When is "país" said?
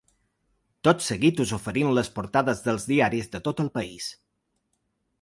3.81-4.13